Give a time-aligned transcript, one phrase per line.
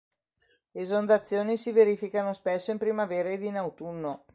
[0.73, 4.25] Esondazioni si verificano spesso in primavera ed in autunno.